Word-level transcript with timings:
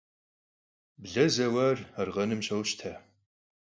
Ble 1.03 1.25
zeuar 1.35 1.77
arkhenım 2.01 2.41
şoşte. 2.47 2.91